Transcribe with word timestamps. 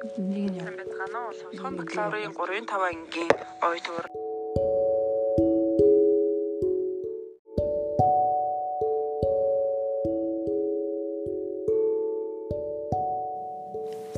нэг 0.00 0.16
нь 0.16 0.56
яа. 0.56 0.72
Бацгаана 0.72 1.18
уу 1.28 1.32
Сулхан 1.36 1.74
бакалаврын 1.76 2.32
3-5 2.32 2.88
ангийн 2.88 3.30
ой 3.68 3.78
төр 3.84 4.06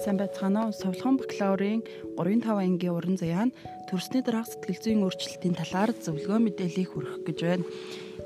Сайн 0.03 0.19
байцгаана 0.19 0.67
уу? 0.67 0.73
Совлхон 0.75 1.19
бакалаврын 1.19 1.83
3-5 2.19 2.63
ангийн 2.63 2.95
уран 2.95 3.17
заяан 3.19 3.51
төрсний 3.91 4.23
дараах 4.23 4.51
сэтгэл 4.51 4.83
зүйн 4.83 5.05
өөрчлөлтийн 5.07 5.59
талаар 5.59 5.91
зөвлөгөө 5.95 6.39
мэдээллийг 6.43 6.91
хүргэх 6.91 7.23
гэж 7.27 7.39
байна. 7.43 7.67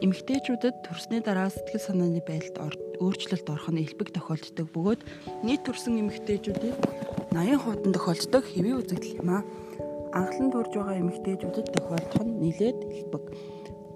Эмэгтэйчүүдэд 0.05 0.77
төрсний 0.85 1.21
дараа 1.21 1.49
сэтгэл 1.53 1.85
санааны 1.85 2.21
байдалд 2.21 2.81
өөрчлөлт 3.01 3.49
орох 3.49 3.69
нь 3.73 3.81
элбэг 3.85 4.09
тохиолддог 4.13 4.69
бөгөөд 4.73 5.01
нийт 5.45 5.69
төрсэн 5.69 6.01
эмэгтэйчүүдийн 6.01 7.06
80% 7.37 7.85
нь 7.85 7.93
тохиолддог 7.93 8.45
хэвийн 8.49 8.81
үзэгдэл 8.81 9.21
юм 9.21 9.31
а. 9.37 9.45
Анхлан 10.17 10.49
төрж 10.49 10.73
байгаа 10.73 10.97
эмэгтэйчүүдэд 11.05 11.69
тохиолдох 11.77 12.25
нь 12.25 12.41
нэлээд 12.41 12.79
элбэг. 12.97 13.25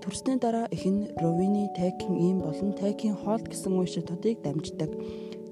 Төрсний 0.04 0.36
дараа 0.36 0.68
ихэн 0.68 1.16
Ровини 1.16 1.72
Текин 1.72 2.14
ийм 2.20 2.38
болон 2.44 2.76
Текин 2.76 3.16
хоол 3.16 3.40
гэсэн 3.40 3.72
уншидуудыг 3.72 4.44
дамждаг. 4.44 4.92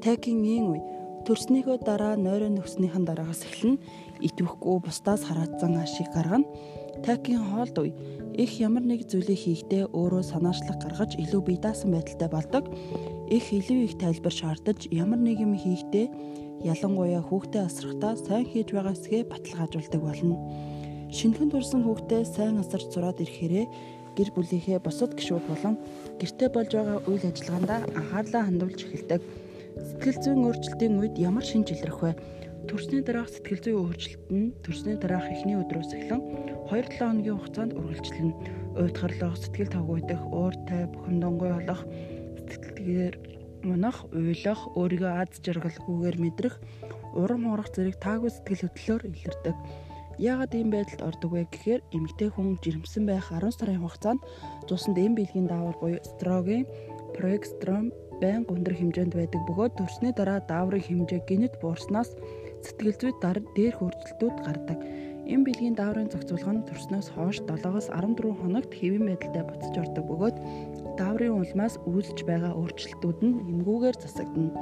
Текин 0.04 0.44
ийм 0.44 0.64
үе 0.76 0.80
Төрснийхөө 1.28 1.84
дараа 1.84 2.16
нойроо 2.16 2.48
нөхснийхэн 2.48 3.04
дараагаас 3.04 3.44
эхлэн 3.44 3.76
итвэхгүй 4.24 4.76
бусдаас 4.80 5.28
хараацсан 5.28 5.76
ашиг 5.76 6.08
гаргана. 6.16 6.48
Такийн 7.04 7.42
хоолд 7.42 7.76
үе 7.78 7.92
их 8.38 8.62
ямар 8.62 8.86
нэг 8.86 9.10
зүйлийг 9.10 9.38
хийхдээ 9.38 9.90
өөрөө 9.90 10.22
санаачлах 10.22 10.78
гаргаж 10.78 11.18
илүү 11.18 11.42
бие 11.42 11.58
даасан 11.58 11.90
байдалтай 11.90 12.30
болдог. 12.30 12.64
Их 13.26 13.50
илүү 13.50 13.78
их 13.90 13.94
тайлбар 13.98 14.34
шаардаж 14.34 14.86
ямар 14.94 15.18
нэг 15.18 15.42
юм 15.42 15.58
хийхдээ 15.58 16.06
ялангуяа 16.62 17.22
хүүхдээ 17.26 17.62
асрахтаа 17.66 18.14
сайн 18.14 18.46
хийж 18.46 18.70
байгаа 18.70 18.94
эсгээ 18.94 19.26
баталгаажуулдаг 19.26 20.00
болно. 20.02 20.36
Шинхэн 21.10 21.50
турсан 21.50 21.82
хүүхдээ 21.82 22.22
сайн 22.26 22.62
асарч 22.62 22.94
сураад 22.94 23.18
ирэхээрээ 23.22 23.66
гэр 24.18 24.30
бүлийнхээ 24.34 24.78
бусад 24.82 25.14
гишүүд 25.18 25.44
болон 25.46 25.74
гэртээ 26.18 26.48
болж 26.54 26.70
байгаа 26.74 26.98
үйл 27.06 27.24
ажиллагаанд 27.26 27.70
анхаарлаа 27.94 28.42
хандуулж 28.46 28.80
эхэлдэг. 28.86 29.22
Сэтгэл 29.78 30.18
зүйн 30.22 30.42
өөрчлөлтийн 30.46 30.94
үед 30.98 31.14
ямар 31.22 31.46
шинж 31.46 31.70
илрэх 31.70 31.98
вэ? 32.02 32.12
Төрсний 32.68 33.00
дараах 33.00 33.32
сэтгэл 33.32 33.64
зүйн 33.64 33.80
өөрчлөлт 33.80 34.28
нь 34.28 34.52
төрсний 34.60 34.96
дараах 35.00 35.24
эхний 35.32 35.56
өдрөөс 35.56 35.88
эхлэн 35.96 36.20
2-7 36.68 37.00
хоногийн 37.00 37.40
хугацаанд 37.40 37.72
үргэлжилнэ. 37.72 38.34
Уйтгарлах, 38.76 39.40
сэтгэл 39.40 39.72
тавгүйдах, 39.72 40.22
ууртай, 40.28 40.84
бухимдангуй 40.92 41.48
болох, 41.48 41.82
сэтгэлгээр 42.44 43.14
унах, 43.72 44.04
уйлах, 44.12 44.60
өөрийгөө 44.76 45.12
аз 45.16 45.40
жаргалгүйгээр 45.40 46.16
мэдрэх, 46.20 46.54
урам 47.16 47.48
хуурах 47.48 47.72
зэрэг 47.72 47.96
таагүй 48.04 48.30
сэтгэл 48.36 48.68
хөдлөлөөр 48.68 49.02
илэрдэг. 49.16 49.56
Яагаад 50.20 50.52
ийм 50.52 50.68
байдалд 50.68 51.02
ордог 51.08 51.30
вэ 51.32 51.48
гэхээр 51.48 51.80
эмэгтэй 51.94 52.28
хүн 52.36 52.60
жирэмсэн 52.60 53.08
байх 53.08 53.32
10 53.32 53.48
сарын 53.54 53.80
хугацаанд 53.80 54.20
цуснд 54.68 54.98
эм 54.98 55.16
бэлгийн 55.16 55.48
даавар 55.48 55.78
буюу 55.80 56.02
строген, 56.04 56.66
прогестерон 57.16 57.94
байнга 58.18 58.50
өндөр 58.50 58.74
хэмжээнд 58.74 59.14
байдаг 59.14 59.40
бөгөөд 59.46 59.78
төрсний 59.78 60.12
дараа 60.12 60.42
дааврын 60.42 60.82
хэмжээ 60.82 61.22
гинэт 61.22 61.54
буурснаас 61.62 62.10
сэтгэл 62.64 62.96
зүйд 63.00 63.16
дээрх 63.56 63.78
өөрчлөлтүүд 63.82 64.36
гардаг. 64.46 64.78
Энэ 65.28 65.44
бэлгийн 65.44 65.76
дааврын 65.76 66.08
зохицуулга 66.08 66.52
нь 66.56 66.66
төрснөөс 66.68 67.08
хойш 67.12 67.44
7-оос 67.44 67.92
14 67.92 68.32
хоногт 68.40 68.72
хэвийн 68.72 69.04
байдалтай 69.12 69.44
буцаж 69.44 69.74
ордог 69.76 70.04
бөгөөд 70.08 70.36
дааврын 70.96 71.36
улмаас 71.36 71.76
үүсэж 71.84 72.24
байгаа 72.24 72.56
өөрчлөлтүүд 72.56 73.18
нь 73.28 73.36
эмгүүгээр 73.52 73.96
засагдана. 74.00 74.56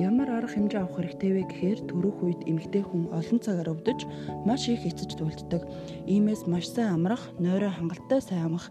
Ямар 0.00 0.30
арга 0.30 0.54
хэмжээ 0.54 0.80
авах 0.80 0.96
хэрэгтэй 0.96 1.30
вэ 1.34 1.42
гэхээр 1.50 1.80
төрөх 1.90 2.18
үед 2.24 2.40
эмэгтэй 2.48 2.86
хүн 2.86 3.10
олон 3.12 3.38
цагаар 3.44 3.74
өвдөж 3.74 4.00
маш 4.48 4.70
их 4.72 4.86
эцэж 4.88 5.10
туйлддаг. 5.18 5.62
Иймээс 6.08 6.48
маш 6.48 6.72
сайн 6.72 6.96
амрах, 6.96 7.28
нойроо 7.36 7.74
хангалттай 7.74 8.22
сайн 8.22 8.48
амах, 8.48 8.70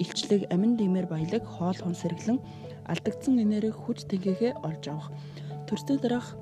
илчлэг 0.00 0.48
амин 0.48 0.74
димээр 0.80 1.06
баялаг, 1.12 1.44
хоол 1.44 1.76
хүн 1.76 1.94
сэргэлэн 1.94 2.40
алдагдсан 2.88 3.38
энерги 3.38 3.70
хүч 3.70 4.08
тэнхээгээ 4.08 4.64
олж 4.66 4.84
авах. 4.88 5.08
Төрсний 5.68 6.00
дараах 6.00 6.40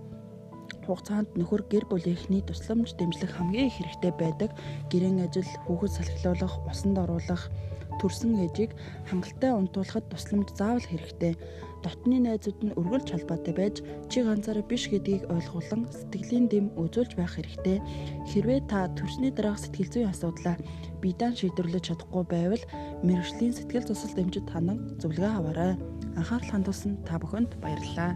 хугацаанд 0.91 1.31
нөхөр 1.39 1.62
гэр 1.71 1.84
бүлийнхний 1.87 2.43
тусламж 2.43 2.99
дэмжлэг 2.99 3.31
хамгийн 3.31 3.71
их 3.71 3.78
хэрэгтэй 3.78 4.12
байдаг. 4.19 4.51
Гэрийн 4.91 5.23
ажил, 5.23 5.47
хүүхэд 5.71 5.95
салхилуулах, 5.95 6.55
усанд 6.67 6.99
оруулах, 6.99 7.47
төрсэн 8.01 8.33
ээжийг 8.41 8.73
хангалттай 9.09 9.53
унтуулахад 9.53 10.09
тусламж 10.09 10.49
заавал 10.56 10.87
хэрэгтэй. 10.89 11.37
Дотны 11.84 12.21
найзууд 12.21 12.59
нь 12.61 12.77
үргэлж 12.77 13.09
холбоотой 13.12 13.55
байж 13.56 13.77
чи 14.12 14.21
ганцаараа 14.21 14.65
биш 14.69 14.89
гэдгийг 14.93 15.28
ойлгуулан 15.33 15.89
сэтгэлийн 15.89 16.47
дэм 16.53 16.67
үзүүлж 16.77 17.17
байх 17.17 17.37
хэрэгтэй. 17.37 17.81
Хэрвээ 18.28 18.61
та 18.69 18.93
төрсний 18.97 19.33
дараах 19.33 19.61
сэтгэл 19.65 19.93
зүйн 19.93 20.12
асуудлаа 20.12 20.57
биедан 21.01 21.33
шийдвэрлэж 21.33 21.84
чадахгүй 21.89 22.25
байвал 22.28 22.65
мэрэгжлийн 23.01 23.57
сэтгэл 23.57 23.89
зүйн 23.89 24.12
дэмжид 24.12 24.47
ханан 24.53 24.78
зөвлөгөө 25.01 25.33
аваарай. 25.41 25.72
Анхаарал 26.21 26.53
хандуулсан 26.53 27.01
та 27.09 27.17
бүхэнд 27.17 27.57
баярлалаа. 27.65 28.12